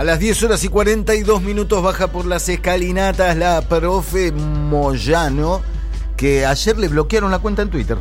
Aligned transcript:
A 0.00 0.02
las 0.02 0.18
10 0.18 0.44
horas 0.44 0.64
y 0.64 0.68
42 0.68 1.42
minutos 1.42 1.82
baja 1.82 2.06
por 2.06 2.24
las 2.24 2.48
escalinatas 2.48 3.36
la 3.36 3.60
profe 3.60 4.32
Moyano, 4.32 5.60
que 6.16 6.46
ayer 6.46 6.78
le 6.78 6.88
bloquearon 6.88 7.30
la 7.30 7.38
cuenta 7.38 7.60
en 7.60 7.68
Twitter. 7.68 7.98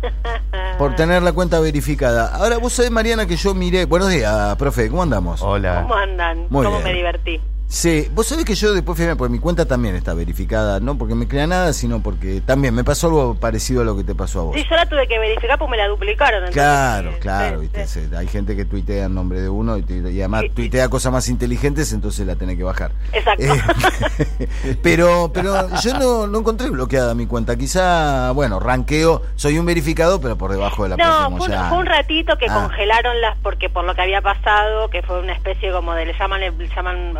Por 0.78 0.94
tener 0.94 1.24
la 1.24 1.32
cuenta 1.32 1.58
verificada. 1.58 2.36
Ahora, 2.36 2.58
vos 2.58 2.72
sabés, 2.74 2.92
Mariana, 2.92 3.26
que 3.26 3.34
yo 3.34 3.52
miré. 3.52 3.84
Buenos 3.84 4.10
días, 4.10 4.54
profe, 4.58 4.88
¿cómo 4.88 5.02
andamos? 5.02 5.42
Hola. 5.42 5.82
¿Cómo 5.82 5.94
andan? 5.96 6.46
Muy 6.50 6.64
¿Cómo 6.64 6.76
bien. 6.78 6.84
me 6.84 6.94
divertí? 6.94 7.40
Sí, 7.72 8.08
vos 8.12 8.26
sabés 8.26 8.44
que 8.44 8.56
yo 8.56 8.74
después 8.74 8.98
fui 8.98 9.06
a 9.06 9.14
porque 9.14 9.30
mi 9.30 9.38
cuenta 9.38 9.64
también 9.64 9.94
está 9.94 10.12
verificada, 10.12 10.80
no 10.80 10.98
porque 10.98 11.14
me 11.14 11.28
crea 11.28 11.46
nada, 11.46 11.72
sino 11.72 12.02
porque 12.02 12.40
también 12.40 12.74
me 12.74 12.82
pasó 12.82 13.06
algo 13.06 13.36
parecido 13.36 13.82
a 13.82 13.84
lo 13.84 13.96
que 13.96 14.02
te 14.02 14.12
pasó 14.16 14.40
a 14.40 14.42
vos. 14.42 14.56
Sí, 14.56 14.66
yo 14.68 14.74
la 14.74 14.86
tuve 14.86 15.06
que 15.06 15.20
verificar 15.20 15.56
porque 15.56 15.70
me 15.70 15.76
la 15.76 15.86
duplicaron. 15.86 16.38
entonces, 16.46 16.54
Claro, 16.60 17.12
claro, 17.20 17.56
sí, 17.56 17.60
viste, 17.62 17.86
sí. 17.86 18.00
hay 18.16 18.26
gente 18.26 18.56
que 18.56 18.64
tuitea 18.64 19.04
en 19.04 19.14
nombre 19.14 19.40
de 19.40 19.48
uno 19.48 19.78
y, 19.78 19.84
y 19.88 20.18
además 20.18 20.42
Sí, 20.42 20.48
tuitea 20.50 20.88
cosas 20.88 21.12
más 21.12 21.28
inteligentes, 21.28 21.92
entonces 21.92 22.26
la 22.26 22.34
tenés 22.34 22.56
que 22.56 22.64
bajar. 22.64 22.90
Exacto. 23.12 23.44
Eh, 23.44 24.76
pero 24.82 25.30
pero 25.32 25.68
yo 25.80 25.94
no, 25.96 26.26
no 26.26 26.40
encontré 26.40 26.70
bloqueada 26.70 27.14
mi 27.14 27.26
cuenta, 27.26 27.54
quizá, 27.56 28.32
bueno, 28.32 28.58
ranqueo, 28.58 29.22
soy 29.36 29.58
un 29.58 29.66
verificado, 29.66 30.20
pero 30.20 30.36
por 30.36 30.50
debajo 30.50 30.82
de 30.82 30.88
la 30.88 30.96
No, 30.96 31.36
fue 31.38 31.46
un, 31.48 31.68
fue 31.68 31.78
un 31.78 31.86
ratito 31.86 32.36
que 32.36 32.46
Ah. 32.50 32.54
congelaron 32.62 33.20
las, 33.20 33.38
porque 33.38 33.68
por 33.70 33.84
lo 33.84 33.94
que 33.94 34.02
había 34.02 34.20
pasado, 34.22 34.90
que 34.90 35.02
fue 35.02 35.20
una 35.20 35.34
especie 35.34 35.70
como 35.70 35.94
de, 35.94 36.06
le 36.06 36.18
llaman, 36.18 36.40
le 36.40 36.68
llaman 36.74 37.14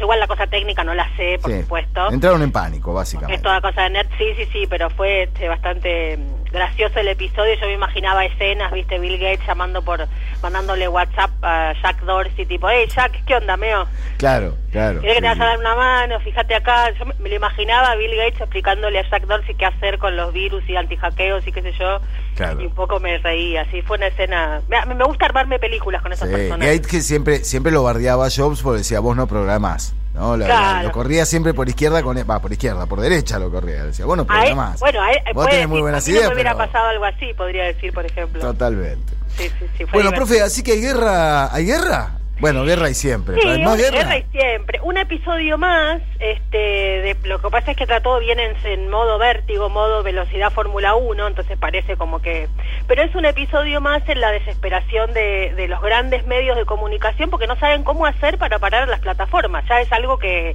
igual 0.00 0.20
la 0.20 0.26
cosa 0.26 0.46
técnica 0.46 0.84
no 0.84 0.94
la 0.94 1.08
sé, 1.16 1.38
por 1.40 1.50
Sí. 1.52 1.62
supuesto. 1.62 2.10
Entraron 2.10 2.42
en 2.42 2.52
pánico, 2.52 2.86
porque 2.86 2.96
básicamente. 2.96 3.34
es 3.36 3.42
toda 3.42 3.60
cosa 3.60 3.82
de 3.84 3.90
nerd, 3.90 4.08
sí, 4.18 4.34
sí, 4.36 4.44
sí, 4.52 4.66
pero 4.68 4.90
fue 4.90 5.24
este, 5.24 5.48
bastante 5.48 6.18
gracioso 6.50 6.98
el 6.98 7.08
episodio. 7.08 7.54
Yo 7.54 7.66
me 7.66 7.74
imaginaba 7.74 8.24
escenas, 8.24 8.72
viste, 8.72 8.98
Bill 8.98 9.18
Gates 9.18 9.46
llamando 9.46 9.82
por, 9.82 10.06
mandándole 10.42 10.88
WhatsApp 10.88 11.30
a 11.42 11.74
Jack 11.82 12.00
Dorsey, 12.02 12.46
tipo, 12.46 12.68
hey 12.68 12.86
Jack, 12.94 13.24
¿qué 13.24 13.36
onda, 13.36 13.56
meo? 13.56 13.86
Claro, 14.16 14.54
claro. 14.70 15.00
¿Querés 15.00 15.16
que 15.16 15.22
te 15.22 15.28
vaya 15.28 15.42
a 15.42 15.46
dar 15.46 15.58
una 15.58 15.74
mano? 15.74 16.20
Fíjate 16.20 16.54
acá. 16.54 16.90
Yo 16.98 17.06
me, 17.06 17.14
me 17.18 17.28
lo 17.28 17.36
imaginaba 17.36 17.92
a 17.92 17.96
Bill 17.96 18.16
Gates 18.16 18.40
explicándole 18.40 18.98
a 18.98 19.08
Jack 19.10 19.26
Dorsey 19.26 19.54
qué 19.54 19.66
hacer 19.66 19.98
con 19.98 20.16
los 20.16 20.32
virus 20.32 20.62
y 20.68 20.76
antihackeos 20.76 21.46
y 21.46 21.52
qué 21.52 21.62
sé 21.62 21.72
yo. 21.72 22.00
Claro. 22.34 22.60
Y 22.60 22.66
un 22.66 22.74
poco 22.74 23.00
me 23.00 23.18
reía. 23.18 23.64
Sí, 23.70 23.82
fue 23.82 23.96
una 23.96 24.06
escena... 24.08 24.62
Me, 24.68 24.94
me 24.94 25.04
gusta 25.04 25.26
armarme 25.26 25.58
películas 25.58 26.02
con 26.02 26.12
esas 26.12 26.28
Sí, 26.28 26.34
personas. 26.34 26.66
Gates 26.66 26.86
que 26.86 27.00
siempre, 27.00 27.44
siempre 27.44 27.72
lo 27.72 27.82
bardeaba 27.82 28.26
a 28.26 28.30
Jobs 28.30 28.62
porque 28.62 28.78
decía, 28.78 29.00
vos 29.00 29.16
no 29.16 29.26
programás. 29.26 29.94
¿No? 30.14 30.36
La- 30.36 30.46
la- 30.48 30.54
Claro. 30.54 30.88
lo 30.88 30.92
corría 30.92 31.24
siempre 31.26 31.54
por 31.54 31.68
izquierda, 31.68 32.02
con 32.02 32.16
va, 32.18 32.38
por 32.40 32.52
izquierda, 32.52 32.86
por 32.86 33.00
derecha 33.00 33.38
lo 33.38 33.50
corría. 33.50 33.84
Decía, 33.84 34.04
vos 34.06 34.16
no 34.16 34.22
A 34.28 34.34
él- 34.36 34.40
programás. 34.52 34.80
bueno, 34.80 35.00
a 35.02 35.10
él, 35.12 35.18
vos 35.26 35.34
puede 35.34 35.50
tenés 35.50 35.68
muy 35.68 35.80
buenas 35.80 36.06
no 36.06 36.12
ideas. 36.12 36.28
me 36.28 36.34
hubiera 36.34 36.54
pero- 36.56 36.66
pasado 36.66 36.88
algo 36.88 37.04
así, 37.04 37.32
podría 37.34 37.64
decir, 37.64 37.92
por 37.92 38.04
ejemplo. 38.06 38.40
Totalmente. 38.40 39.12
Sí, 39.36 39.44
sí, 39.58 39.66
sí. 39.78 39.84
Bueno, 39.92 40.10
divertido. 40.10 40.12
profe, 40.14 40.42
así 40.42 40.62
que 40.62 40.72
hay 40.72 40.80
guerra. 40.80 41.54
¿Hay 41.54 41.64
guerra? 41.66 42.17
Bueno, 42.40 42.64
guerra 42.64 42.86
hay 42.86 42.94
siempre. 42.94 43.34
Sí, 43.40 43.48
guerra. 43.48 43.76
guerra 43.76 44.18
y 44.18 44.22
siempre. 44.30 44.80
Un 44.82 44.96
episodio 44.96 45.58
más, 45.58 46.00
este, 46.20 46.58
de, 46.58 47.16
lo 47.24 47.40
que 47.40 47.50
pasa 47.50 47.72
es 47.72 47.76
que 47.76 47.86
trató 47.86 48.18
bien 48.20 48.38
en, 48.38 48.54
en 48.64 48.88
modo 48.88 49.18
vértigo, 49.18 49.68
modo 49.68 50.02
velocidad 50.02 50.52
Fórmula 50.52 50.94
1, 50.94 51.26
entonces 51.26 51.58
parece 51.58 51.96
como 51.96 52.20
que... 52.22 52.48
Pero 52.86 53.02
es 53.02 53.14
un 53.14 53.24
episodio 53.24 53.80
más 53.80 54.08
en 54.08 54.20
la 54.20 54.30
desesperación 54.30 55.12
de, 55.14 55.52
de 55.56 55.66
los 55.66 55.82
grandes 55.82 56.26
medios 56.26 56.56
de 56.56 56.64
comunicación 56.64 57.28
porque 57.28 57.48
no 57.48 57.56
saben 57.56 57.82
cómo 57.82 58.06
hacer 58.06 58.38
para 58.38 58.58
parar 58.58 58.88
las 58.88 59.00
plataformas. 59.00 59.64
Ya 59.68 59.80
es 59.80 59.90
algo 59.92 60.18
que 60.18 60.54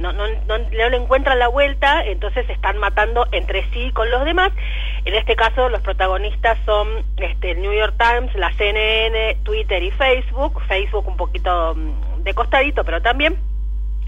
no, 0.00 0.12
no, 0.12 0.26
no, 0.26 0.58
no 0.58 0.88
le 0.88 0.96
encuentran 0.96 1.38
la 1.38 1.48
vuelta, 1.48 2.02
entonces 2.04 2.46
se 2.46 2.52
están 2.52 2.78
matando 2.78 3.26
entre 3.32 3.68
sí 3.70 3.92
con 3.92 4.10
los 4.10 4.24
demás. 4.24 4.50
En 5.04 5.14
este 5.14 5.36
caso, 5.36 5.68
los 5.68 5.82
protagonistas 5.82 6.58
son 6.64 6.88
este, 7.18 7.52
el 7.52 7.60
New 7.60 7.72
York 7.72 7.94
Times, 7.98 8.34
la 8.34 8.50
CNN, 8.54 9.36
Twitter 9.44 9.82
y 9.82 9.90
Facebook. 9.90 10.62
Facebook 10.66 11.06
un 11.06 11.16
poquito 11.16 11.74
mm, 11.74 12.22
de 12.22 12.34
costadito, 12.34 12.82
pero 12.82 13.02
también. 13.02 13.36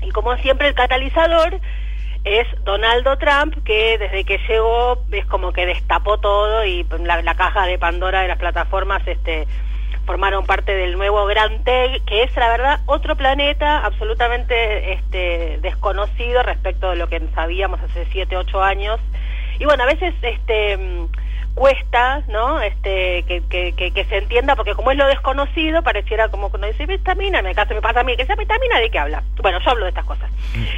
Y 0.03 0.11
como 0.11 0.37
siempre, 0.39 0.69
el 0.69 0.75
catalizador 0.75 1.61
es 2.25 2.47
Donaldo 2.65 3.19
Trump, 3.19 3.63
que 3.65 3.99
desde 3.99 4.25
que 4.25 4.39
llegó 4.49 5.05
es 5.13 5.27
como 5.27 5.53
que 5.53 5.67
destapó 5.67 6.19
todo 6.19 6.65
y 6.65 6.87
la, 7.01 7.21
la 7.21 7.35
caja 7.35 7.67
de 7.67 7.79
Pandora 7.79 8.23
de 8.23 8.29
las 8.29 8.39
plataformas 8.39 9.07
este, 9.07 9.47
formaron 10.07 10.47
parte 10.47 10.75
del 10.75 10.97
nuevo 10.97 11.25
Gran 11.27 11.63
Tech, 11.65 12.05
que 12.05 12.23
es 12.23 12.37
la 12.37 12.49
verdad 12.49 12.81
otro 12.87 13.17
planeta 13.17 13.85
absolutamente 13.85 14.93
este, 14.95 15.59
desconocido 15.63 16.43
respecto 16.43 16.91
de 16.91 16.97
lo 16.97 17.09
que 17.09 17.21
sabíamos 17.35 17.81
hace 17.81 18.07
7, 18.11 18.37
8 18.37 18.63
años. 18.63 19.01
Y 19.59 19.65
bueno, 19.65 19.85
a 19.85 19.87
veces 19.87 20.15
este 20.23 20.79
cuesta, 21.55 22.23
¿no? 22.29 22.61
Este 22.61 23.25
que, 23.25 23.43
que, 23.49 23.73
que, 23.73 23.91
que 23.91 24.05
se 24.07 24.19
entienda 24.19 24.57
porque 24.57 24.75
como 24.75 24.91
es 24.91 24.97
lo 24.97 25.07
desconocido 25.07 25.83
pareciera 25.83 26.29
como 26.29 26.51
que 26.51 26.57
uno 26.57 26.67
dice 26.67 26.87
vitamina, 26.87 27.41
en 27.41 27.47
el 27.47 27.55
caso 27.55 27.75
me 27.75 27.83
pasa 27.83 28.01
a 28.01 28.05
mí 28.05 28.17
que 28.17 28.23
esa 28.23 28.37
vitamina 28.37 28.79
de 28.81 28.91
qué 28.91 28.99
habla. 28.99 29.23
Bueno, 29.43 29.59
yo 29.61 29.71
hablo 29.71 29.85
de 29.85 29.91
estas 29.91 30.05
cosas. 30.05 30.31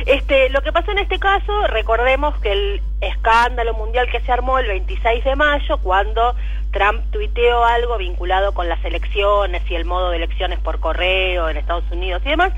Este, 0.07 0.51
lo 0.51 0.63
que 0.63 0.73
pasó 0.73 0.91
en 0.93 0.99
este 0.99 1.19
caso, 1.19 1.67
recordemos 1.69 2.37
que 2.41 2.53
el 2.53 2.83
escándalo 3.01 3.75
mundial 3.75 4.11
que 4.11 4.21
se 4.21 4.33
armó 4.33 4.59
el 4.59 4.67
26 4.67 5.25
de 5.25 5.37
mayo 5.37 5.79
cuando 5.79 6.34
Trump 6.73 7.05
tuiteó 7.11 7.65
algo 7.65 7.97
vinculado 7.99 8.53
con 8.53 8.69
las 8.69 8.84
elecciones 8.84 9.63
y 9.71 9.75
el 9.75 9.84
modo 9.84 10.11
de 10.11 10.17
elecciones 10.17 10.59
por 10.59 10.81
correo 10.81 11.49
en 11.49 11.57
Estados 11.57 11.84
Unidos 11.91 12.23
y 12.25 12.31
demás. 12.31 12.53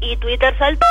Y 0.00 0.16
Twitter 0.16 0.56
saltó 0.58 0.86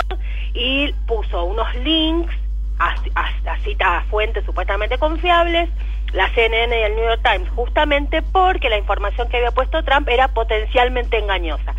y 0.53 0.93
puso 1.07 1.43
unos 1.43 1.73
links 1.75 2.33
a, 2.79 3.57
citas 3.63 4.05
fuentes 4.05 4.45
supuestamente 4.45 4.97
confiables, 4.97 5.69
la 6.13 6.29
CNN 6.33 6.79
y 6.79 6.83
el 6.83 6.95
New 6.95 7.05
York 7.05 7.21
Times, 7.23 7.49
justamente 7.49 8.21
porque 8.21 8.69
la 8.69 8.77
información 8.77 9.29
que 9.29 9.37
había 9.37 9.51
puesto 9.51 9.83
Trump 9.83 10.07
era 10.09 10.29
potencialmente 10.29 11.17
engañosa. 11.19 11.75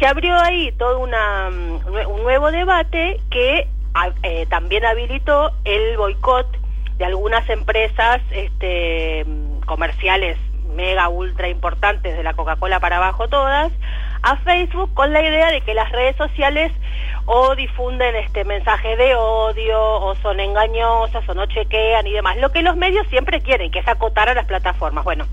Se 0.00 0.06
abrió 0.06 0.36
ahí 0.40 0.72
todo 0.72 1.00
mm, 1.06 2.08
un 2.08 2.22
nuevo 2.22 2.50
debate 2.50 3.20
que 3.30 3.68
a- 3.94 4.10
eh, 4.22 4.46
también 4.48 4.84
habilitó 4.84 5.52
el 5.64 5.96
boicot 5.96 6.46
de 6.96 7.04
algunas 7.04 7.48
empresas 7.48 8.20
este, 8.30 9.24
mm, 9.24 9.60
comerciales 9.60 10.38
mega 10.74 11.08
ultra 11.08 11.48
importantes 11.48 12.16
de 12.16 12.22
la 12.22 12.34
Coca-Cola 12.34 12.78
para 12.80 12.96
abajo 12.98 13.28
todas 13.28 13.72
a 14.22 14.36
Facebook 14.38 14.92
con 14.94 15.12
la 15.12 15.22
idea 15.22 15.50
de 15.50 15.60
que 15.60 15.74
las 15.74 15.90
redes 15.90 16.16
sociales 16.16 16.72
o 17.30 17.54
difunden 17.54 18.16
este 18.16 18.42
mensajes 18.44 18.96
de 18.96 19.14
odio 19.14 19.78
o 19.80 20.14
son 20.16 20.40
engañosas 20.40 21.28
o 21.28 21.34
no 21.34 21.44
chequean 21.44 22.06
y 22.06 22.12
demás 22.12 22.38
lo 22.38 22.50
que 22.50 22.62
los 22.62 22.74
medios 22.76 23.06
siempre 23.08 23.42
quieren 23.42 23.70
que 23.70 23.80
es 23.80 23.88
acotar 23.88 24.30
a 24.30 24.34
las 24.34 24.46
plataformas 24.46 25.04
bueno 25.04 25.26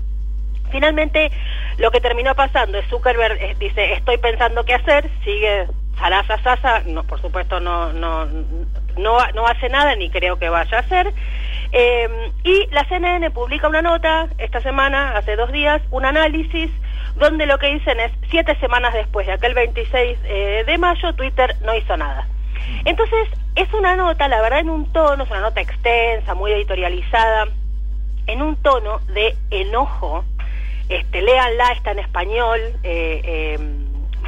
Finalmente, 0.70 1.30
lo 1.78 1.90
que 1.90 2.00
terminó 2.00 2.34
pasando 2.34 2.78
es 2.78 2.86
Zuckerberg 2.88 3.40
eh, 3.40 3.56
dice, 3.58 3.92
estoy 3.92 4.18
pensando 4.18 4.64
qué 4.64 4.74
hacer, 4.74 5.08
sigue 5.24 5.66
Sarasa 5.98 6.42
Sasa, 6.42 6.82
no, 6.86 7.04
por 7.04 7.20
supuesto 7.20 7.60
no, 7.60 7.92
no, 7.92 8.26
no, 8.96 9.18
no 9.34 9.46
hace 9.46 9.68
nada 9.68 9.94
ni 9.96 10.10
creo 10.10 10.38
que 10.38 10.48
vaya 10.48 10.76
a 10.76 10.80
hacer. 10.80 11.12
Eh, 11.72 12.32
y 12.44 12.66
la 12.70 12.84
CNN 12.88 13.30
publica 13.30 13.68
una 13.68 13.82
nota 13.82 14.28
esta 14.38 14.60
semana, 14.60 15.16
hace 15.16 15.36
dos 15.36 15.52
días, 15.52 15.82
un 15.90 16.04
análisis 16.04 16.70
donde 17.16 17.46
lo 17.46 17.58
que 17.58 17.72
dicen 17.72 17.98
es, 18.00 18.12
siete 18.30 18.56
semanas 18.60 18.94
después 18.94 19.26
de 19.26 19.32
aquel 19.32 19.54
26 19.54 20.18
eh, 20.24 20.64
de 20.66 20.78
mayo, 20.78 21.14
Twitter 21.14 21.56
no 21.62 21.74
hizo 21.74 21.96
nada. 21.96 22.28
Entonces, 22.84 23.28
es 23.54 23.72
una 23.72 23.96
nota, 23.96 24.28
la 24.28 24.40
verdad, 24.40 24.60
en 24.60 24.70
un 24.70 24.92
tono, 24.92 25.24
es 25.24 25.30
una 25.30 25.40
nota 25.40 25.60
extensa, 25.60 26.34
muy 26.34 26.52
editorializada, 26.52 27.48
en 28.26 28.42
un 28.42 28.56
tono 28.56 29.00
de 29.12 29.34
enojo, 29.50 30.24
este, 30.88 31.22
léanla, 31.22 31.72
está 31.72 31.92
en 31.92 32.00
español, 32.00 32.60
eh, 32.82 33.20
eh, 33.24 33.58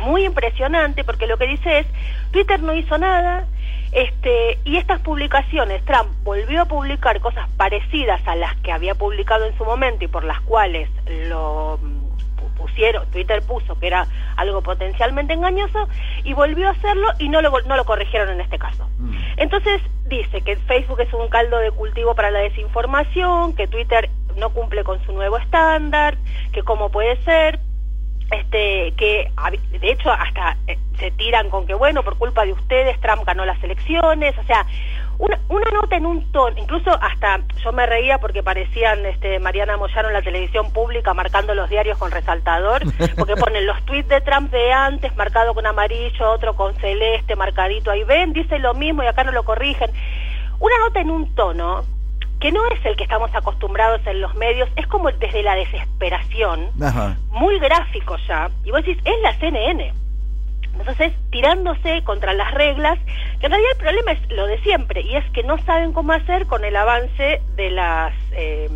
muy 0.00 0.25
impresionante, 0.25 1.04
porque 1.04 1.26
lo 1.26 1.36
que 1.38 1.47
dice 1.47 1.81
es, 1.81 1.86
Twitter 2.31 2.60
no 2.62 2.75
hizo 2.75 2.98
nada, 2.98 3.47
este, 3.92 4.59
y 4.64 4.76
estas 4.76 5.00
publicaciones, 5.00 5.82
Trump 5.84 6.09
volvió 6.22 6.62
a 6.62 6.64
publicar 6.66 7.20
cosas 7.20 7.48
parecidas 7.56 8.20
a 8.26 8.34
las 8.36 8.54
que 8.56 8.70
había 8.72 8.94
publicado 8.94 9.47
en 9.47 9.56
su 9.56 9.64
momento 9.64 10.04
y 10.04 10.09
por 10.09 10.25
las 10.25 10.41
cuales 10.42 10.91
lo 11.28 11.78
mm, 11.81 12.38
pu- 12.38 12.54
pusieron, 12.56 13.10
Twitter 13.10 13.41
puso 13.42 13.78
que 13.78 13.86
era 13.86 14.06
algo 14.36 14.60
potencialmente 14.62 15.32
engañoso, 15.32 15.88
y 16.22 16.34
volvió 16.34 16.68
a 16.68 16.72
hacerlo 16.72 17.09
y 17.18 17.30
no 17.30 17.41
lo, 17.41 17.50
no 17.62 17.77
lo 17.77 17.84
corrigieron 17.86 18.28
en 18.28 18.41
este 18.42 18.59
caso. 18.59 18.86
Mm. 18.98 19.16
Entonces 19.39 19.80
dice 20.06 20.42
que 20.42 20.56
Facebook 20.56 21.00
es 21.00 21.12
un 21.15 21.28
caldo 21.28 21.56
de 21.59 21.71
cultivo 21.71 22.15
para 22.15 22.30
la 22.30 22.41
desinformación, 22.41 23.54
que 23.54 23.68
Twitter 23.68 24.10
no 24.36 24.50
cumple 24.50 24.84
con 24.84 25.03
su 25.04 25.12
nuevo 25.12 25.39
estándar, 25.39 26.16
que 26.53 26.62
cómo 26.62 26.91
puede 26.91 27.16
ser, 27.24 27.59
este, 28.30 28.92
que 28.97 29.30
de 29.80 29.91
hecho 29.91 30.10
hasta 30.10 30.57
eh, 30.66 30.78
se 30.98 31.10
tiran 31.13 31.48
con 31.48 31.66
que 31.66 31.75
bueno, 31.75 32.03
por 32.03 32.19
culpa 32.19 32.45
de 32.45 32.53
ustedes 32.53 33.01
Trump 33.01 33.25
ganó 33.25 33.47
las 33.47 33.63
elecciones, 33.63 34.36
o 34.36 34.42
sea, 34.45 34.66
una, 35.19 35.39
una 35.48 35.71
nota 35.71 35.97
en 35.97 36.07
un 36.07 36.30
tono, 36.30 36.57
incluso 36.59 36.91
hasta 37.01 37.41
yo 37.63 37.72
me 37.72 37.86
reía 37.86 38.19
porque 38.19 38.42
parecían 38.42 39.04
este, 39.07 39.39
Mariana 39.41 39.77
Moyano 39.77 40.09
en 40.09 40.15
la 40.15 40.22
televisión 40.22 40.72
pública 40.72 41.15
marcando 41.15 41.54
los 41.54 41.71
diarios 41.71 41.98
con 41.98 42.10
resaltador, 42.10 42.83
porque 43.16 43.36
ponen 43.41 43.66
los 43.66 43.83
tweets 43.84 44.09
de 44.09 44.21
Trump 44.21 44.51
de 44.51 44.72
antes 44.72 45.16
marcado 45.16 45.54
con 45.54 45.66
amarillo, 45.66 46.31
otro 46.31 46.54
con 46.54 46.74
celeste, 46.74 47.34
marcadito 47.34 47.91
ahí, 47.91 48.04
ven, 48.04 48.33
dice 48.33 48.59
lo 48.59 48.74
mismo 48.74 49.03
y 49.03 49.07
acá 49.07 49.24
no 49.24 49.33
lo 49.33 49.42
corrigen. 49.42 49.91
Una 50.60 50.78
nota 50.78 51.01
en 51.01 51.10
un 51.10 51.34
tono 51.34 51.84
que 52.40 52.52
no 52.52 52.60
es 52.68 52.84
el 52.84 52.96
que 52.96 53.04
estamos 53.04 53.34
acostumbrados 53.34 54.00
en 54.06 54.20
los 54.20 54.34
medios, 54.34 54.68
es 54.76 54.86
como 54.86 55.10
desde 55.10 55.42
la 55.42 55.54
desesperación, 55.56 56.70
Ajá. 56.80 57.16
muy 57.30 57.58
gráfico 57.58 58.16
ya, 58.28 58.50
y 58.64 58.70
vos 58.70 58.84
decís, 58.84 59.02
es 59.04 59.20
la 59.22 59.36
CNN. 59.38 59.92
Entonces, 60.78 61.12
tirándose 61.30 62.02
contra 62.04 62.32
las 62.34 62.52
reglas, 62.54 62.98
que 63.40 63.46
en 63.46 63.52
realidad 63.52 63.72
el 63.72 63.78
problema 63.78 64.12
es 64.12 64.30
lo 64.30 64.46
de 64.46 64.58
siempre, 64.60 65.00
y 65.00 65.16
es 65.16 65.24
que 65.30 65.42
no 65.42 65.58
saben 65.64 65.92
cómo 65.92 66.12
hacer 66.12 66.46
con 66.46 66.64
el 66.64 66.76
avance 66.76 67.42
de 67.56 67.70
las 67.70 68.14
eh, 68.32 68.70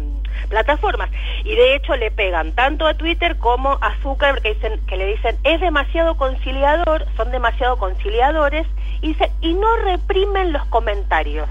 plataformas. 0.48 1.10
Y 1.44 1.54
de 1.54 1.76
hecho 1.76 1.94
le 1.96 2.10
pegan 2.10 2.52
tanto 2.52 2.86
a 2.86 2.94
Twitter 2.94 3.38
como 3.38 3.78
a 3.80 3.94
Zuckerberg, 4.02 4.42
que, 4.42 4.54
dicen, 4.54 4.80
que 4.86 4.96
le 4.96 5.06
dicen, 5.06 5.38
es 5.44 5.60
demasiado 5.60 6.16
conciliador, 6.16 7.06
son 7.16 7.30
demasiado 7.30 7.76
conciliadores, 7.78 8.66
y, 9.00 9.16
y 9.40 9.54
no 9.54 9.76
reprimen 9.76 10.52
los 10.52 10.64
comentarios. 10.66 11.48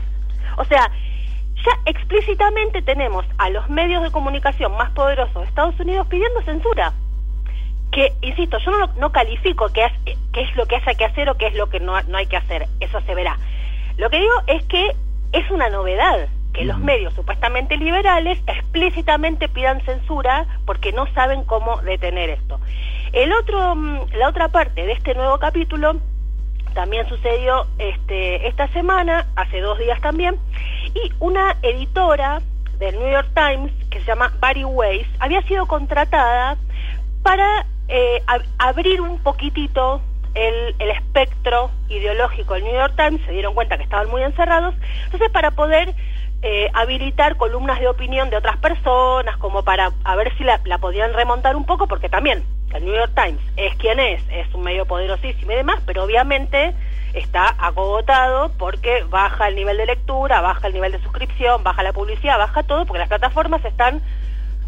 O 0.57 0.65
sea, 0.65 0.91
ya 1.65 1.71
explícitamente 1.85 2.81
tenemos 2.81 3.25
a 3.37 3.49
los 3.49 3.69
medios 3.69 4.03
de 4.03 4.11
comunicación 4.11 4.75
más 4.77 4.91
poderosos 4.91 5.41
de 5.41 5.47
Estados 5.47 5.79
Unidos 5.79 6.07
pidiendo 6.07 6.41
censura 6.41 6.93
que, 7.91 8.13
insisto, 8.21 8.57
yo 8.59 8.71
no, 8.71 8.87
no 8.97 9.11
califico 9.11 9.67
qué 9.73 9.85
es, 9.85 10.17
qué 10.31 10.41
es 10.41 10.55
lo 10.55 10.65
que 10.65 10.77
haya 10.77 10.93
que 10.93 11.05
hacer 11.05 11.29
o 11.29 11.35
qué 11.35 11.47
es 11.47 11.55
lo 11.55 11.69
que 11.69 11.79
no, 11.79 12.01
no 12.03 12.17
hay 12.17 12.25
que 12.25 12.37
hacer, 12.37 12.67
eso 12.79 13.01
se 13.01 13.15
verá. 13.15 13.37
Lo 13.97 14.09
que 14.09 14.19
digo 14.19 14.33
es 14.47 14.63
que 14.65 14.95
es 15.33 15.51
una 15.51 15.69
novedad 15.69 16.29
que 16.53 16.65
los 16.65 16.79
medios 16.79 17.13
supuestamente 17.13 17.77
liberales 17.77 18.41
explícitamente 18.47 19.47
pidan 19.47 19.81
censura 19.81 20.45
porque 20.65 20.91
no 20.91 21.07
saben 21.13 21.43
cómo 21.43 21.81
detener 21.81 22.29
esto. 22.29 22.59
El 23.13 23.31
otro, 23.33 23.75
mm, 23.75 24.13
la 24.13 24.29
otra 24.29 24.49
parte 24.49 24.85
de 24.85 24.93
este 24.93 25.13
nuevo 25.13 25.37
capítulo 25.39 25.95
también 26.73 27.07
sucedió 27.07 27.67
este, 27.77 28.47
esta 28.47 28.67
semana, 28.69 29.27
hace 29.35 29.59
dos 29.61 29.77
días 29.79 29.99
también, 30.01 30.37
y 30.93 31.11
una 31.19 31.57
editora 31.61 32.41
del 32.77 32.97
New 32.97 33.11
York 33.11 33.29
Times, 33.33 33.71
que 33.89 33.99
se 33.99 34.05
llama 34.05 34.33
Barry 34.39 34.63
Weiss, 34.63 35.07
había 35.19 35.41
sido 35.43 35.65
contratada 35.67 36.57
para 37.23 37.65
eh, 37.87 38.23
abrir 38.57 39.01
un 39.01 39.19
poquitito 39.19 40.01
el, 40.33 40.75
el, 40.79 40.89
espectro 40.91 41.69
ideológico 41.89 42.53
del 42.53 42.63
New 42.63 42.73
York 42.73 42.93
Times, 42.95 43.21
se 43.25 43.31
dieron 43.33 43.53
cuenta 43.53 43.77
que 43.77 43.83
estaban 43.83 44.09
muy 44.09 44.23
encerrados, 44.23 44.73
entonces 45.05 45.29
para 45.31 45.51
poder 45.51 45.93
eh, 46.43 46.69
habilitar 46.73 47.37
columnas 47.37 47.79
de 47.79 47.87
opinión 47.87 48.29
de 48.31 48.37
otras 48.37 48.57
personas, 48.57 49.37
como 49.37 49.63
para 49.63 49.91
a 50.03 50.15
ver 50.15 50.35
si 50.37 50.43
la, 50.43 50.59
podían 50.79 51.13
remontar 51.13 51.55
un 51.55 51.65
poco, 51.65 51.87
porque 51.87 52.09
también 52.09 52.43
el 52.73 52.85
New 52.85 52.95
York 52.95 53.11
Times 53.15 53.41
es 53.57 53.75
quien 53.75 53.99
es, 53.99 54.23
es 54.31 54.51
un 54.55 54.63
medio 54.63 54.85
poderosísimo 54.85 55.51
y 55.51 55.55
demás, 55.55 55.81
pero 55.85 56.03
obviamente 56.03 56.73
está 57.13 57.53
acogotado 57.59 58.51
porque 58.57 59.03
baja 59.03 59.49
el 59.49 59.55
nivel 59.55 59.77
de 59.77 59.85
lectura, 59.85 60.41
baja 60.41 60.67
el 60.67 60.73
nivel 60.73 60.93
de 60.93 61.01
suscripción, 61.03 61.63
baja 61.63 61.83
la 61.83 61.93
publicidad, 61.93 62.39
baja 62.39 62.63
todo, 62.63 62.85
porque 62.85 62.99
las 62.99 63.09
plataformas 63.09 63.63
están 63.63 64.01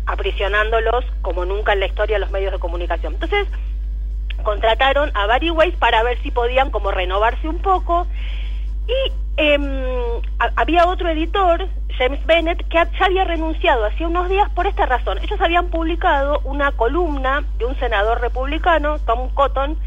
aprisionándolos 0.05 1.05
como 1.21 1.45
nunca 1.45 1.73
en 1.73 1.79
la 1.79 1.87
historia 1.87 2.19
los 2.19 2.29
medios 2.29 2.51
de 2.51 2.59
comunicación. 2.59 3.13
Entonces, 3.13 3.47
contrataron 4.43 5.11
a 5.15 5.25
Barry 5.25 5.49
Weiss 5.49 5.75
para 5.77 6.03
ver 6.03 6.21
si 6.21 6.29
podían 6.29 6.69
como 6.69 6.91
renovarse 6.91 7.47
un 7.47 7.59
poco 7.59 8.05
y 8.87 9.11
eh, 9.37 9.57
había 10.55 10.87
otro 10.87 11.09
editor, 11.09 11.67
James 11.97 12.25
Bennett, 12.25 12.67
que 12.67 12.75
ya 12.75 13.05
había 13.05 13.23
renunciado 13.23 13.85
hace 13.85 14.05
unos 14.05 14.29
días 14.29 14.49
por 14.49 14.67
esta 14.67 14.85
razón. 14.85 15.19
Ellos 15.19 15.39
habían 15.39 15.69
publicado 15.69 16.41
una 16.43 16.71
columna 16.71 17.43
de 17.57 17.65
un 17.65 17.77
senador 17.79 18.19
republicano, 18.21 18.99
Tom 18.99 19.29
Cotton, 19.33 19.77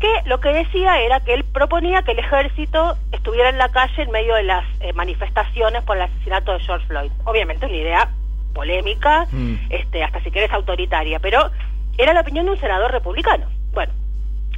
que 0.00 0.08
lo 0.26 0.40
que 0.40 0.50
decía 0.50 1.00
era 1.00 1.20
que 1.20 1.34
él 1.34 1.44
proponía 1.44 2.02
que 2.02 2.12
el 2.12 2.18
ejército 2.18 2.96
estuviera 3.12 3.48
en 3.48 3.58
la 3.58 3.70
calle 3.70 4.02
en 4.02 4.10
medio 4.10 4.34
de 4.34 4.42
las 4.42 4.64
eh, 4.80 4.92
manifestaciones 4.92 5.82
por 5.84 5.96
el 5.96 6.02
asesinato 6.02 6.52
de 6.52 6.60
George 6.60 6.86
Floyd. 6.86 7.10
Obviamente 7.24 7.66
una 7.66 7.76
idea 7.76 8.08
polémica, 8.52 9.26
mm. 9.30 9.54
este, 9.70 10.04
hasta 10.04 10.20
si 10.22 10.30
querés 10.30 10.52
autoritaria, 10.52 11.18
pero 11.18 11.50
era 11.98 12.12
la 12.12 12.20
opinión 12.20 12.46
de 12.46 12.52
un 12.52 12.60
senador 12.60 12.92
republicano. 12.92 13.46
Bueno, 13.72 13.92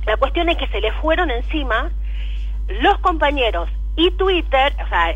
la 0.05 0.17
cuestión 0.17 0.49
es 0.49 0.57
que 0.57 0.69
se 0.69 0.81
le 0.81 0.93
fueron 0.93 1.31
encima 1.31 1.91
los 2.69 2.99
compañeros 2.99 3.69
y 3.97 4.11
Twitter, 4.13 4.75
o 4.85 4.89
sea, 4.89 5.15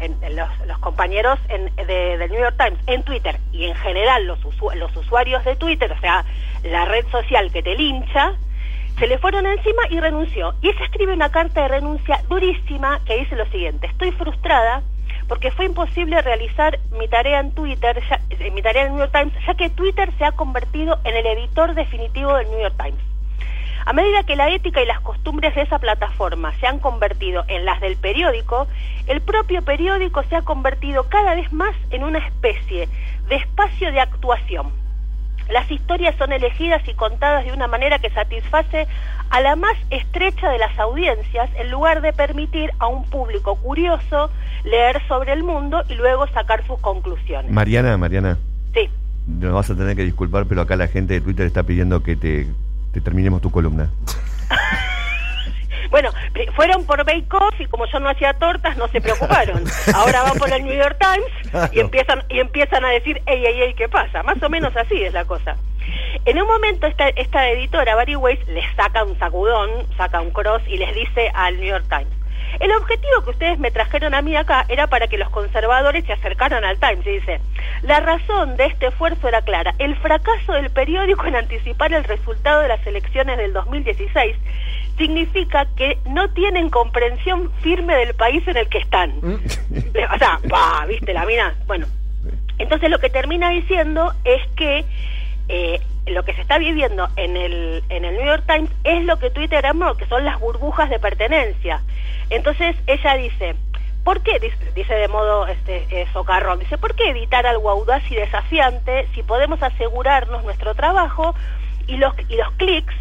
los, 0.66 0.78
compañeros 0.78 1.38
de, 1.48 2.16
del 2.16 2.30
New 2.30 2.40
York 2.40 2.56
Times 2.56 2.80
en 2.86 3.02
Twitter 3.02 3.38
y 3.52 3.66
en 3.66 3.74
general 3.74 4.26
los, 4.26 4.42
usuarios 4.96 5.44
de 5.44 5.56
Twitter, 5.56 5.92
o 5.92 6.00
sea, 6.00 6.24
la 6.64 6.86
red 6.86 7.06
social 7.10 7.52
que 7.52 7.62
te 7.62 7.74
lincha, 7.74 8.34
se 8.98 9.06
le 9.06 9.18
fueron 9.18 9.46
encima 9.46 9.82
y 9.90 10.00
renunció. 10.00 10.54
Y 10.62 10.68
ella 10.68 10.84
escribe 10.84 11.12
una 11.12 11.30
carta 11.30 11.62
de 11.62 11.68
renuncia 11.68 12.22
durísima 12.28 13.00
que 13.04 13.18
dice 13.18 13.36
lo 13.36 13.46
siguiente, 13.46 13.86
estoy 13.86 14.12
frustrada 14.12 14.82
porque 15.28 15.52
fue 15.52 15.66
imposible 15.66 16.20
realizar 16.22 16.80
mi 16.90 17.06
tarea 17.06 17.38
en 17.38 17.52
Twitter, 17.52 18.02
eh, 18.30 18.50
mi 18.50 18.62
tarea 18.62 18.82
en 18.82 18.88
el 18.88 18.94
New 18.94 19.00
York 19.00 19.12
Times, 19.12 19.46
ya 19.46 19.54
que 19.54 19.70
Twitter 19.70 20.10
se 20.18 20.24
ha 20.24 20.32
convertido 20.32 20.98
en 21.04 21.14
el 21.14 21.24
editor 21.24 21.74
definitivo 21.74 22.34
del 22.34 22.50
New 22.50 22.60
York 22.60 22.74
Times. 22.76 22.98
A 23.86 23.92
medida 23.92 24.22
que 24.24 24.36
la 24.36 24.50
ética 24.50 24.82
y 24.82 24.86
las 24.86 25.00
costumbres 25.00 25.54
de 25.54 25.62
esa 25.62 25.78
plataforma 25.78 26.52
se 26.60 26.66
han 26.66 26.78
convertido 26.78 27.44
en 27.48 27.64
las 27.64 27.80
del 27.80 27.96
periódico, 27.96 28.66
el 29.06 29.20
propio 29.20 29.62
periódico 29.62 30.22
se 30.24 30.36
ha 30.36 30.42
convertido 30.42 31.04
cada 31.08 31.34
vez 31.34 31.52
más 31.52 31.74
en 31.90 32.04
una 32.04 32.18
especie 32.18 32.88
de 33.28 33.36
espacio 33.36 33.90
de 33.92 34.00
actuación. 34.00 34.72
Las 35.50 35.68
historias 35.70 36.14
son 36.16 36.32
elegidas 36.32 36.86
y 36.86 36.94
contadas 36.94 37.44
de 37.44 37.52
una 37.52 37.66
manera 37.66 37.98
que 37.98 38.10
satisface 38.10 38.86
a 39.30 39.40
la 39.40 39.56
más 39.56 39.76
estrecha 39.90 40.48
de 40.48 40.58
las 40.58 40.78
audiencias 40.78 41.50
en 41.56 41.70
lugar 41.70 42.02
de 42.02 42.12
permitir 42.12 42.70
a 42.78 42.86
un 42.86 43.04
público 43.04 43.56
curioso 43.56 44.30
leer 44.64 45.02
sobre 45.08 45.32
el 45.32 45.42
mundo 45.42 45.82
y 45.88 45.94
luego 45.94 46.28
sacar 46.28 46.64
sus 46.66 46.78
conclusiones. 46.78 47.50
Mariana, 47.50 47.96
Mariana. 47.96 48.38
Sí. 48.74 48.88
Nos 49.26 49.52
vas 49.52 49.70
a 49.70 49.76
tener 49.76 49.96
que 49.96 50.04
disculpar, 50.04 50.46
pero 50.46 50.60
acá 50.60 50.76
la 50.76 50.86
gente 50.86 51.14
de 51.14 51.20
Twitter 51.20 51.46
está 51.46 51.64
pidiendo 51.64 52.02
que 52.04 52.14
te, 52.14 52.46
terminemos 53.00 53.40
tu 53.40 53.50
columna. 53.50 53.90
Bueno, 55.90 56.10
fueron 56.54 56.86
por 56.86 57.04
Bake 57.04 57.26
Off 57.34 57.60
y 57.60 57.66
como 57.66 57.84
yo 57.86 57.98
no 57.98 58.08
hacía 58.08 58.32
tortas, 58.34 58.76
no 58.76 58.86
se 58.88 59.00
preocuparon. 59.00 59.64
Ahora 59.92 60.22
van 60.22 60.38
por 60.38 60.52
el 60.52 60.64
New 60.64 60.74
York 60.74 60.96
Times 61.00 61.72
y 61.72 61.80
empiezan, 61.80 62.22
y 62.28 62.38
empiezan 62.38 62.84
a 62.84 62.90
decir, 62.90 63.20
ey, 63.26 63.44
ey, 63.44 63.62
ey, 63.62 63.74
¿qué 63.74 63.88
pasa? 63.88 64.22
Más 64.22 64.40
o 64.40 64.48
menos 64.48 64.74
así 64.76 65.02
es 65.02 65.12
la 65.12 65.24
cosa. 65.24 65.56
En 66.24 66.40
un 66.40 66.46
momento 66.46 66.86
esta, 66.86 67.08
esta 67.08 67.48
editora, 67.50 67.96
Barry 67.96 68.14
Weiss, 68.14 68.46
les 68.48 68.64
saca 68.76 69.02
un 69.02 69.18
sacudón, 69.18 69.68
saca 69.96 70.20
un 70.20 70.30
cross 70.30 70.62
y 70.68 70.76
les 70.76 70.94
dice 70.94 71.30
al 71.34 71.56
New 71.58 71.68
York 71.68 71.86
Times, 71.88 72.12
el 72.58 72.72
objetivo 72.72 73.22
que 73.24 73.30
ustedes 73.30 73.58
me 73.58 73.70
trajeron 73.70 74.14
a 74.14 74.22
mí 74.22 74.34
acá 74.34 74.64
era 74.68 74.86
para 74.88 75.08
que 75.08 75.18
los 75.18 75.30
conservadores 75.30 76.04
se 76.04 76.12
acercaran 76.12 76.64
al 76.64 76.78
Times. 76.78 77.06
Y 77.06 77.10
dice, 77.10 77.40
la 77.82 78.00
razón 78.00 78.56
de 78.56 78.66
este 78.66 78.88
esfuerzo 78.88 79.28
era 79.28 79.42
clara, 79.42 79.74
el 79.78 79.96
fracaso 79.96 80.52
del 80.52 80.70
periódico 80.70 81.26
en 81.26 81.36
anticipar 81.36 81.92
el 81.92 82.04
resultado 82.04 82.62
de 82.62 82.68
las 82.68 82.86
elecciones 82.86 83.36
del 83.38 83.52
2016 83.52 84.36
significa 84.98 85.66
que 85.76 85.98
no 86.06 86.28
tienen 86.30 86.68
comprensión 86.68 87.50
firme 87.62 87.96
del 87.96 88.14
país 88.14 88.46
en 88.46 88.56
el 88.56 88.68
que 88.68 88.78
están. 88.78 89.12
Mm. 89.22 89.34
o 90.14 90.18
sea, 90.18 90.38
¿viste 90.86 91.14
la 91.14 91.24
mina? 91.24 91.54
Bueno, 91.66 91.86
entonces 92.58 92.90
lo 92.90 92.98
que 92.98 93.08
termina 93.08 93.48
diciendo 93.50 94.12
es 94.24 94.46
que 94.56 94.84
eh, 95.48 95.80
lo 96.06 96.24
que 96.24 96.34
se 96.34 96.40
está 96.40 96.58
viviendo 96.58 97.08
en 97.16 97.36
el, 97.36 97.84
en 97.88 98.04
el 98.04 98.14
New 98.16 98.26
York 98.26 98.44
Times 98.46 98.70
es 98.84 99.04
lo 99.04 99.18
que 99.18 99.30
Twitter 99.30 99.64
amó, 99.66 99.94
que 99.94 100.06
son 100.06 100.24
las 100.24 100.40
burbujas 100.40 100.90
de 100.90 100.98
pertenencia. 100.98 101.82
Entonces 102.30 102.76
ella 102.86 103.14
dice, 103.16 103.54
¿por 104.04 104.22
qué, 104.22 104.38
dice 104.74 104.94
de 104.94 105.08
modo 105.08 105.46
este, 105.46 105.86
eh, 105.90 106.06
socarrón, 106.12 106.58
dice, 106.58 106.78
¿por 106.78 106.94
qué 106.94 107.10
editar 107.10 107.46
algo 107.46 107.70
audaz 107.70 108.02
y 108.10 108.14
desafiante 108.14 109.08
si 109.14 109.22
podemos 109.22 109.62
asegurarnos 109.62 110.44
nuestro 110.44 110.74
trabajo 110.74 111.34
y 111.86 111.96
los, 111.96 112.14
y 112.28 112.36
los 112.36 112.50
clics 112.52 112.94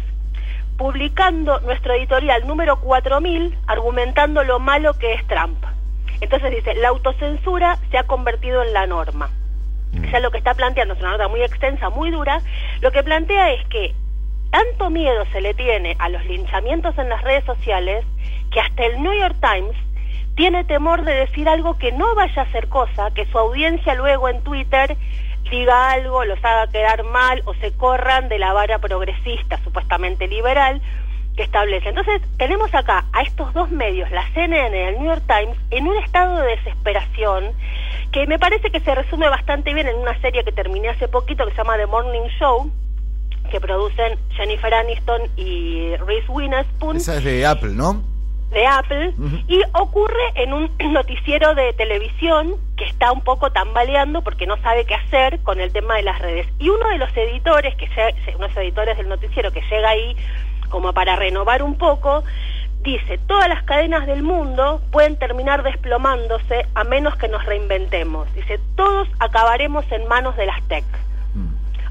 publicando 0.76 1.60
nuestro 1.60 1.94
editorial 1.94 2.46
número 2.46 2.80
4000 2.80 3.58
argumentando 3.66 4.44
lo 4.44 4.60
malo 4.60 4.94
que 4.94 5.14
es 5.14 5.26
Trump? 5.26 5.64
Entonces 6.20 6.50
dice, 6.50 6.74
la 6.74 6.88
autocensura 6.88 7.78
se 7.90 7.98
ha 7.98 8.02
convertido 8.04 8.62
en 8.62 8.72
la 8.72 8.86
norma. 8.86 9.30
Ya 9.92 10.20
lo 10.20 10.30
que 10.30 10.38
está 10.38 10.54
planteando 10.54 10.94
es 10.94 11.00
una 11.00 11.12
nota 11.12 11.28
muy 11.28 11.42
extensa, 11.42 11.90
muy 11.90 12.10
dura. 12.10 12.40
Lo 12.80 12.92
que 12.92 13.02
plantea 13.02 13.52
es 13.52 13.66
que 13.68 13.94
tanto 14.50 14.90
miedo 14.90 15.24
se 15.32 15.40
le 15.40 15.54
tiene 15.54 15.96
a 15.98 16.08
los 16.08 16.24
linchamientos 16.26 16.96
en 16.98 17.08
las 17.08 17.22
redes 17.22 17.44
sociales 17.44 18.04
que 18.50 18.60
hasta 18.60 18.84
el 18.84 19.02
New 19.02 19.12
York 19.12 19.36
Times 19.40 19.76
tiene 20.34 20.64
temor 20.64 21.04
de 21.04 21.14
decir 21.14 21.48
algo 21.48 21.78
que 21.78 21.92
no 21.92 22.14
vaya 22.14 22.42
a 22.42 22.50
ser 22.50 22.68
cosa, 22.68 23.10
que 23.12 23.26
su 23.26 23.38
audiencia 23.38 23.94
luego 23.94 24.28
en 24.28 24.42
Twitter 24.42 24.96
diga 25.50 25.90
algo, 25.90 26.24
los 26.24 26.42
haga 26.44 26.70
quedar 26.70 27.04
mal 27.04 27.42
o 27.44 27.54
se 27.54 27.72
corran 27.76 28.28
de 28.28 28.38
la 28.38 28.52
vara 28.52 28.78
progresista, 28.78 29.58
supuestamente 29.64 30.28
liberal, 30.28 30.80
que 31.36 31.42
establece. 31.42 31.88
Entonces, 31.88 32.22
tenemos 32.38 32.72
acá 32.74 33.04
a 33.12 33.22
estos 33.22 33.52
dos 33.52 33.70
medios, 33.70 34.10
la 34.10 34.26
CNN 34.32 34.76
y 34.76 34.80
el 34.80 34.98
New 34.98 35.06
York 35.06 35.24
Times, 35.26 35.56
en 35.70 35.88
un 35.88 35.96
estado 35.98 36.36
de 36.38 36.56
desesperación 36.56 37.52
que 38.12 38.26
me 38.26 38.38
parece 38.38 38.70
que 38.70 38.80
se 38.80 38.94
resume 38.94 39.28
bastante 39.28 39.72
bien 39.72 39.86
en 39.88 39.96
una 39.96 40.18
serie 40.20 40.44
que 40.44 40.52
terminé 40.52 40.88
hace 40.88 41.08
poquito 41.08 41.44
que 41.44 41.52
se 41.52 41.58
llama 41.58 41.76
The 41.76 41.86
Morning 41.86 42.28
Show, 42.38 42.70
que 43.50 43.60
producen 43.60 44.18
Jennifer 44.30 44.72
Aniston 44.72 45.22
y 45.36 45.96
Reese 45.96 46.28
Witherspoon. 46.28 46.96
Esa 46.96 47.16
es 47.16 47.24
de 47.24 47.46
Apple, 47.46 47.70
¿no? 47.70 48.02
De 48.50 48.66
Apple. 48.66 49.14
Y 49.46 49.62
ocurre 49.74 50.32
en 50.34 50.52
un 50.52 50.70
noticiero 50.92 51.54
de 51.54 51.72
televisión 51.74 52.56
que 52.76 52.84
está 52.84 53.12
un 53.12 53.20
poco 53.20 53.50
tambaleando 53.52 54.22
porque 54.22 54.46
no 54.46 54.56
sabe 54.58 54.84
qué 54.86 54.94
hacer 54.94 55.40
con 55.42 55.60
el 55.60 55.72
tema 55.72 55.96
de 55.96 56.02
las 56.02 56.18
redes. 56.18 56.48
Y 56.58 56.68
uno 56.68 56.88
de 56.88 56.98
los 56.98 57.16
editores, 57.16 57.76
que 57.76 57.88
unos 58.36 58.56
editores 58.56 58.96
del 58.96 59.08
noticiero 59.08 59.52
que 59.52 59.60
llega 59.70 59.90
ahí 59.90 60.16
como 60.68 60.92
para 60.92 61.16
renovar 61.16 61.62
un 61.62 61.76
poco, 61.76 62.24
dice, 62.82 63.18
todas 63.26 63.48
las 63.48 63.62
cadenas 63.64 64.06
del 64.06 64.22
mundo 64.22 64.80
pueden 64.90 65.16
terminar 65.16 65.62
desplomándose 65.62 66.66
a 66.74 66.84
menos 66.84 67.16
que 67.16 67.28
nos 67.28 67.44
reinventemos. 67.44 68.32
Dice, 68.34 68.58
todos 68.76 69.08
acabaremos 69.18 69.84
en 69.92 70.06
manos 70.08 70.36
de 70.36 70.46
las 70.46 70.62
tech. 70.68 70.84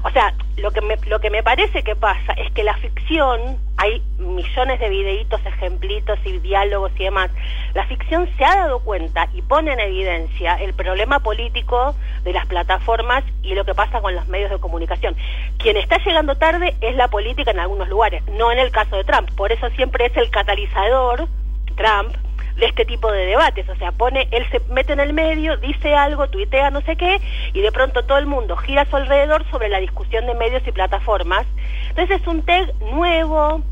O 0.02 0.10
sea, 0.10 0.32
lo 0.56 0.70
que, 0.70 0.80
me, 0.80 0.96
lo 1.06 1.20
que 1.20 1.30
me 1.30 1.42
parece 1.42 1.82
que 1.82 1.94
pasa 1.94 2.32
es 2.32 2.50
que 2.52 2.62
la 2.62 2.74
ficción, 2.76 3.58
hay 3.76 4.02
millones 4.18 4.80
de 4.80 4.88
videitos, 4.88 5.44
ejemplitos 5.44 6.18
y 6.24 6.38
diálogos 6.38 6.92
y 6.98 7.04
demás, 7.04 7.30
la 7.74 7.84
ficción 7.86 8.28
se 8.36 8.44
ha 8.44 8.56
dado 8.56 8.80
cuenta 8.80 9.28
y 9.34 9.42
pone 9.42 9.72
en 9.72 9.80
evidencia 9.80 10.54
el 10.54 10.72
problema 10.72 11.20
político 11.20 11.94
de 12.24 12.32
las 12.32 12.46
plataformas 12.46 13.24
y 13.42 13.54
lo 13.54 13.64
que 13.64 13.74
pasa 13.74 14.00
con 14.00 14.14
los 14.14 14.26
medios 14.28 14.50
de 14.50 14.58
comunicación. 14.58 15.16
Quien 15.58 15.76
está 15.76 15.98
llegando 15.98 16.36
tarde 16.36 16.76
es 16.80 16.96
la 16.96 17.08
política 17.08 17.50
en 17.50 17.60
algunos 17.60 17.88
lugares, 17.88 18.22
no 18.28 18.52
en 18.52 18.58
el 18.58 18.70
caso 18.70 18.96
de 18.96 19.04
Trump. 19.04 19.30
Por 19.36 19.52
eso 19.52 19.68
siempre 19.70 20.06
es 20.06 20.16
el 20.16 20.30
catalizador, 20.30 21.28
Trump, 21.76 22.14
este 22.66 22.84
tipo 22.84 23.10
de 23.10 23.26
debates, 23.26 23.68
o 23.68 23.76
sea, 23.76 23.92
pone, 23.92 24.28
él 24.30 24.44
se 24.50 24.60
mete 24.72 24.92
en 24.92 25.00
el 25.00 25.12
medio, 25.12 25.56
dice 25.56 25.94
algo, 25.94 26.28
tuitea 26.28 26.70
no 26.70 26.80
sé 26.82 26.96
qué, 26.96 27.20
y 27.52 27.60
de 27.60 27.72
pronto 27.72 28.04
todo 28.04 28.18
el 28.18 28.26
mundo 28.26 28.56
gira 28.56 28.82
a 28.82 28.90
su 28.90 28.96
alrededor 28.96 29.44
sobre 29.50 29.68
la 29.68 29.78
discusión 29.78 30.26
de 30.26 30.34
medios 30.34 30.62
y 30.66 30.72
plataformas. 30.72 31.46
Entonces 31.88 32.20
es 32.20 32.26
un 32.26 32.42
TEG 32.42 32.74
nuevo, 32.92 33.62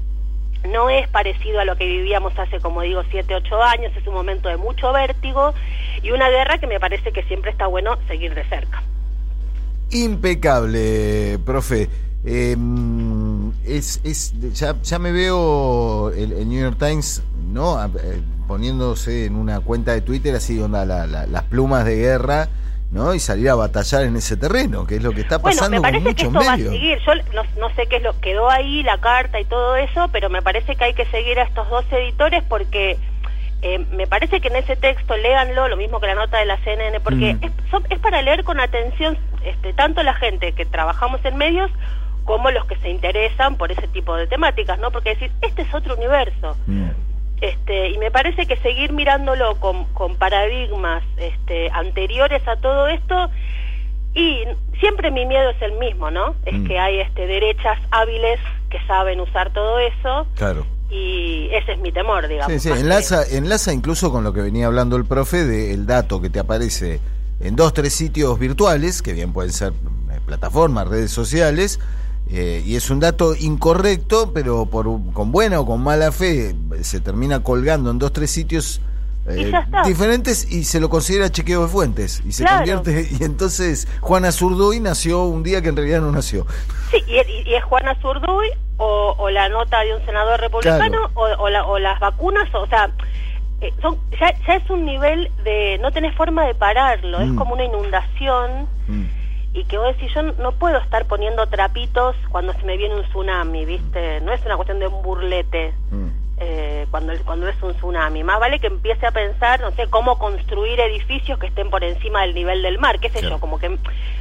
no 0.69 0.91
es 0.91 1.09
parecido 1.09 1.61
a 1.61 1.65
lo 1.65 1.77
que 1.77 1.87
vivíamos 1.87 2.39
hace, 2.39 2.61
como 2.61 2.83
digo, 2.83 3.03
siete, 3.11 3.35
ocho 3.35 3.63
años, 3.63 3.93
es 3.97 4.07
un 4.07 4.15
momento 4.15 4.49
de 4.49 4.57
mucho 4.57 4.93
vértigo 4.93 5.55
y 6.03 6.11
una 6.11 6.29
guerra 6.29 6.59
que 6.59 6.67
me 6.67 6.81
parece 6.81 7.13
que 7.13 7.23
siempre 7.25 7.51
está 7.51 7.67
bueno 7.67 7.99
seguir 8.07 8.35
de 8.35 8.45
cerca. 8.45 8.83
Impecable, 9.91 11.39
profe. 11.45 11.89
Eh, 12.25 12.57
es, 13.65 14.01
es, 14.05 14.35
ya, 14.53 14.75
ya 14.83 14.99
me 14.99 15.13
veo 15.13 16.11
el, 16.11 16.33
el 16.33 16.49
New 16.49 16.61
York 16.61 16.77
Times, 16.79 17.23
¿no? 17.49 17.79
A- 17.79 17.87
eh, 18.03 18.21
poniéndose 18.47 19.27
en 19.27 19.37
una 19.37 19.61
cuenta 19.61 19.93
de 19.93 20.01
Twitter 20.01 20.35
así, 20.35 20.61
onda, 20.61 20.85
la- 20.85 21.07
la- 21.07 21.27
las 21.27 21.43
plumas 21.45 21.85
de 21.85 21.97
guerra, 21.97 22.49
¿no? 22.91 23.13
Y 23.15 23.21
salir 23.21 23.51
a 23.51 23.55
batallar 23.55 24.05
en 24.05 24.17
ese 24.17 24.37
terreno, 24.37 24.87
que 24.87 24.97
es 24.97 25.03
lo 25.03 25.13
que 25.13 25.21
está 25.21 25.39
Bueno, 25.39 25.57
pasando 25.57 25.77
me 25.77 25.83
parece 25.83 26.05
con 26.07 26.15
que 26.17 26.23
medios. 26.31 26.47
va 26.49 26.53
a 26.55 26.57
seguir. 26.57 26.99
Yo 27.05 27.13
no, 27.35 27.43
no 27.61 27.75
sé 27.75 27.87
qué 27.87 27.97
es 27.97 28.03
lo 28.03 28.19
quedó 28.21 28.51
ahí, 28.51 28.83
la 28.83 28.99
carta 28.99 29.39
y 29.41 29.45
todo 29.45 29.77
eso, 29.77 30.09
pero 30.13 30.31
me 30.31 30.41
parece 30.43 30.77
que 30.77 30.85
hay 30.85 30.95
que 30.95 31.05
seguir 31.07 31.39
a 31.39 31.43
estos 31.43 31.69
dos 31.69 31.85
editores 31.93 32.43
porque 32.49 32.99
eh, 33.61 33.85
me 33.91 34.07
parece 34.07 34.41
que 34.41 34.47
en 34.49 34.55
ese 34.57 34.77
texto 34.77 35.17
léanlo, 35.17 35.67
lo 35.69 35.77
mismo 35.77 35.99
que 36.01 36.07
la 36.07 36.15
nota 36.15 36.39
de 36.39 36.47
la 36.47 36.57
CNN, 36.63 37.01
porque 37.01 37.35
Mm. 37.35 37.45
es, 37.45 37.53
son- 37.73 37.85
es 37.91 37.99
para 37.99 38.23
leer 38.23 38.45
con 38.45 38.61
atención 38.61 39.19
este, 39.45 39.73
tanto 39.73 40.03
la 40.05 40.15
gente 40.15 40.53
que 40.53 40.65
trabajamos 40.65 41.21
en 41.25 41.37
medios 41.37 41.69
como 42.25 42.51
los 42.53 42.65
que 42.67 42.77
se 42.77 42.89
interesan 42.89 43.57
por 43.57 43.73
ese 43.73 43.89
tipo 43.89 44.15
de 44.15 44.27
temáticas, 44.29 44.79
¿no? 44.79 44.91
Porque 44.93 45.11
decís, 45.11 45.31
este 45.43 45.63
es 45.63 45.75
otro 45.75 45.97
universo. 45.97 46.57
Mm. 46.69 46.89
Este, 47.41 47.91
y 47.91 47.99
me 47.99 48.11
parece 48.11 48.47
que 48.47 48.57
seguir 48.59 48.93
mirándolo 48.93 49.57
con, 49.61 49.85
con 49.95 50.17
paradigmas 50.17 51.05
este, 51.19 51.71
anteriores 51.71 52.47
a 52.49 52.57
todo 52.57 52.89
esto, 52.89 53.31
y 54.15 54.43
siempre 54.81 55.11
mi 55.11 55.25
miedo 55.27 55.51
es 55.51 55.63
el 55.63 55.73
mismo, 55.79 56.11
¿no? 56.11 56.35
Es 56.45 56.55
Mm. 56.55 56.67
que 56.67 56.79
hay 56.79 57.01
este, 57.01 57.27
derechas 57.27 57.79
hábiles 57.91 58.41
que 58.71 58.79
saben 58.87 59.21
usar 59.21 59.53
todo 59.53 59.79
eso, 59.79 60.27
Claro. 60.35 60.67
y 60.91 61.49
ese 61.53 61.73
es 61.73 61.79
mi 61.79 61.93
temor, 61.93 62.27
digamos. 62.27 62.53
Sí, 62.53 62.59
sí, 62.59 62.75
que- 62.75 62.81
enlaza, 62.81 63.23
enlaza 63.31 63.73
incluso 63.73 64.11
con 64.11 64.25
lo 64.25 64.33
que 64.33 64.41
venía 64.41 64.67
hablando 64.67 64.97
el 64.97 65.05
profe 65.05 65.45
del 65.45 65.87
dato 65.87 66.21
que 66.21 66.31
te 66.31 66.41
aparece 66.41 67.01
en 67.41 67.55
dos, 67.55 67.73
tres 67.73 67.93
sitios 67.95 68.37
virtuales, 68.39 69.01
que 69.03 69.13
bien 69.13 69.33
pueden 69.33 69.53
ser 69.53 69.73
eh, 70.11 70.19
plataformas, 70.27 70.89
redes 70.89 71.13
sociales, 71.13 71.79
eh, 72.31 72.63
y 72.65 72.77
es 72.77 72.91
un 72.91 73.01
dato 73.01 73.35
incorrecto, 73.35 74.33
pero 74.33 74.67
por, 74.67 74.87
con 75.13 75.33
buena 75.33 75.61
o 75.61 75.67
con 75.67 75.83
mala 75.83 76.13
fe 76.13 76.55
se 76.83 77.01
termina 77.01 77.43
colgando 77.43 77.91
en 77.91 77.99
dos, 77.99 78.13
tres 78.13 78.31
sitios 78.31 78.81
eh, 79.31 79.53
Y 79.85 79.89
diferentes 79.89 80.51
y 80.51 80.65
se 80.65 80.81
lo 80.81 80.89
considera 80.89 81.31
chequeo 81.31 81.63
de 81.63 81.69
fuentes. 81.69 82.23
Y 82.27 82.33
se 82.33 82.45
Claro. 82.45 82.59
convierte, 82.59 83.09
y 83.21 83.25
entonces 83.25 83.87
Juana 84.01 84.33
Zurduy 84.33 84.81
nació 84.81 85.25
un 85.25 85.43
día 85.43 85.61
que 85.63 85.69
en 85.69 85.77
realidad 85.77 86.01
no 86.01 86.13
nació. 86.13 86.47
Sí, 86.91 86.99
y, 87.07 87.55
es 87.55 87.65
Juana 87.65 87.95
Zurduy, 88.01 88.49
o, 88.79 89.15
o 89.19 89.31
la 89.31 89.49
nota 89.49 89.81
de 89.81 89.95
un 89.95 90.05
senador 90.07 90.41
republicano, 90.41 91.11
o, 91.15 91.23
o 91.39 91.49
la- 91.51 91.67
o 91.67 91.79
las 91.79 91.99
vacunas, 92.01 92.49
o 92.55 92.67
sea, 92.69 92.91
eh, 93.61 93.73
son, 93.83 93.99
ya, 94.21 94.33
ya 94.47 94.55
es 94.55 94.71
un 94.71 94.85
nivel 94.87 95.31
de, 95.45 95.79
no 95.83 95.91
tenés 95.91 96.15
forma 96.15 96.45
de 96.47 96.55
pararlo, 96.55 97.21
es 97.21 97.29
Mm. 97.29 97.37
como 97.37 97.55
una 97.55 97.65
inundación, 97.65 98.69
Mm. 98.87 99.05
Y 99.59 99.65
que 99.65 99.77
vos 99.79 99.89
decís, 99.97 100.13
yo 100.15 100.23
no 100.23 100.53
puedo 100.53 100.79
estar 100.79 101.05
poniendo 101.07 101.47
trapitos 101.47 102.15
cuando 102.31 102.53
se 102.55 102.63
me 102.65 102.77
viene 102.77 102.95
un 102.95 103.03
tsunami, 103.05 103.65
¿viste? 103.65 104.21
No 104.21 104.33
es 104.33 104.45
una 104.47 104.57
cuestión 104.57 104.79
de 104.79 104.87
un 104.87 105.03
burlete. 105.03 105.73
Mm. 105.91 106.09
eh, 106.41 106.87
cuando, 106.93 107.13
cuando 107.25 107.49
es 107.49 107.61
un 107.65 107.75
tsunami. 107.75 108.23
Más 108.23 108.39
vale 108.39 108.61
que 108.61 108.69
empiece 108.69 109.05
a 109.05 109.11
pensar, 109.11 109.61
no 109.61 109.73
sé, 109.73 109.89
cómo 109.89 110.19
construir 110.21 110.79
edificios 110.79 111.37
que 111.37 111.49
estén 111.49 111.69
por 111.69 111.83
encima 111.83 112.23
del 112.23 112.33
nivel 112.33 112.63
del 112.63 112.79
mar, 112.79 113.01
qué 113.01 113.09
sé 113.09 113.19
Claro. 113.19 113.35
yo, 113.37 113.41
como 113.41 113.59
que 113.59 113.77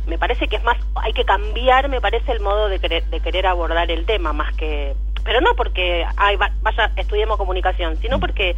me 0.08 0.18
parece 0.18 0.48
que 0.48 0.56
es 0.56 0.64
más, 0.64 0.78
hay 0.96 1.14
que 1.14 1.26
cambiar, 1.26 1.90
me 1.90 2.02
parece, 2.02 2.32
el 2.32 2.40
modo 2.40 2.70
de 2.70 2.80
querer, 2.80 3.04
de 3.06 3.20
querer 3.20 3.46
abordar 3.46 3.92
el 3.92 4.06
tema, 4.08 4.34
más 4.34 4.52
que... 4.56 4.96
Pero 5.24 5.42
no 5.42 5.52
porque, 5.56 6.06
ay, 6.18 6.38
va- 6.38 6.52
vaya, 6.64 6.90
estudiemos 6.96 7.38
comunicación, 7.38 7.98
sino 7.98 8.20
porque 8.20 8.56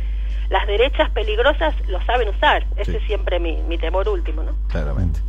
las 0.50 0.66
derechas 0.68 1.10
peligrosas 1.12 1.74
lo 1.88 2.02
saben 2.06 2.30
usar. 2.30 2.66
Ese 2.78 2.92
Sí. 2.92 2.98
es 2.98 3.04
siempre 3.06 3.40
mi, 3.40 3.58
mi 3.68 3.78
temor 3.78 4.08
último, 4.10 4.44
¿no? 4.44 4.54
Claramente. 4.70 5.20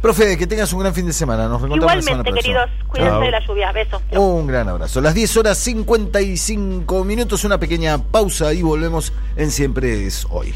Profe, 0.00 0.38
que 0.38 0.46
tengas 0.46 0.72
un 0.72 0.78
gran 0.80 0.94
fin 0.94 1.06
de 1.06 1.12
semana. 1.12 1.48
Nos 1.48 1.60
reencontramos 1.60 1.96
la 1.96 2.02
semana 2.02 2.20
Igualmente, 2.22 2.40
queridos, 2.40 2.70
cuídense 2.86 3.10
Chao. 3.12 3.20
de 3.20 3.30
la 3.32 3.40
lluvia. 3.46 3.72
Besos. 3.72 4.02
Un 4.12 4.46
gran 4.46 4.68
abrazo. 4.68 5.00
Las 5.00 5.12
10 5.14 5.36
horas 5.38 5.58
55 5.58 7.04
minutos, 7.04 7.44
una 7.44 7.58
pequeña 7.58 7.98
pausa 7.98 8.52
y 8.52 8.62
volvemos 8.62 9.12
en 9.36 9.50
Siempre 9.50 10.06
es 10.06 10.24
hoy. 10.30 10.54